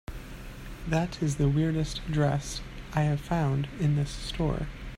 That 0.87 1.21
is 1.21 1.35
the 1.35 1.47
weirdest 1.47 2.01
dress 2.09 2.61
I 2.93 3.01
have 3.01 3.21
found 3.21 3.69
in 3.79 3.97
this 3.97 4.09
store. 4.09 4.65